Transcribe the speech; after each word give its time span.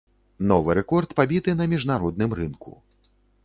Новы 0.51 0.75
рэкорд 0.79 1.13
пабіты 1.21 1.55
на 1.59 1.69
міжнародным 1.77 2.37
рынку. 2.41 2.71